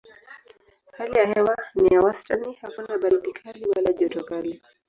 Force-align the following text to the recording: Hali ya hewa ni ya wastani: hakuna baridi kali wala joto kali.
Hali 0.97 1.15
ya 1.19 1.25
hewa 1.33 1.57
ni 1.75 1.87
ya 1.93 1.99
wastani: 1.99 2.53
hakuna 2.61 2.97
baridi 2.97 3.33
kali 3.33 3.65
wala 3.75 3.93
joto 3.93 4.23
kali. 4.25 4.61